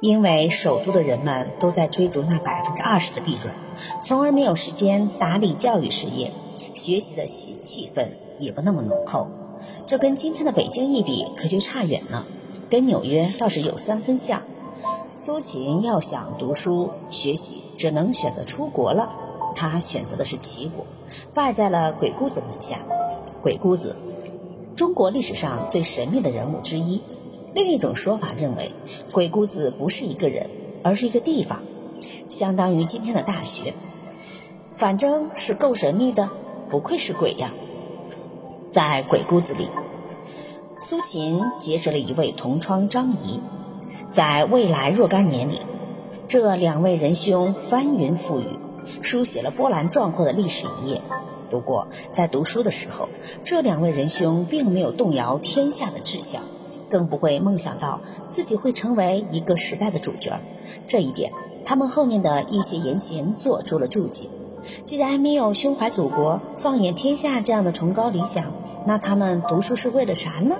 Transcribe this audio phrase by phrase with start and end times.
[0.00, 3.54] 因为首都的人们都在追逐那百分之二十的利润，
[4.02, 6.32] 从而没有时间打理教育事业，
[6.74, 8.06] 学习的气气氛
[8.38, 9.28] 也不那么浓厚。
[9.86, 12.26] 这跟今天的北京一比，可就差远了。
[12.68, 14.42] 跟纽约倒是有三分像。
[15.14, 19.08] 苏秦要想读书学习，只能选择出国了。
[19.54, 20.84] 他选择的是齐国，
[21.32, 22.76] 拜在了鬼谷子门下。
[23.42, 23.96] 鬼谷子，
[24.74, 27.00] 中国历史上最神秘的人物之一。
[27.56, 28.70] 另一种说法认为，
[29.12, 30.50] 鬼谷子不是一个人，
[30.82, 31.62] 而是一个地方，
[32.28, 33.72] 相当于今天的大学。
[34.72, 36.28] 反正是够神秘的，
[36.68, 37.50] 不愧是鬼呀。
[38.68, 39.70] 在鬼谷子里，
[40.78, 43.40] 苏秦结识了一位同窗张仪。
[44.10, 45.58] 在未来若干年里，
[46.26, 48.48] 这两位仁兄翻云覆雨，
[49.00, 51.00] 书写了波澜壮阔的历史一页。
[51.48, 53.08] 不过，在读书的时候，
[53.46, 56.42] 这两位仁兄并没有动摇天下的志向。
[56.88, 60.38] 更不会梦想到自己会成为一个时代的主角，
[60.86, 61.32] 这一点
[61.64, 64.24] 他们后面的一些言行做出了注解。
[64.84, 68.52] 既然没有胸怀祖国、放眼天下这样的崇高理想，
[68.86, 70.56] 那他们读书是为了啥呢？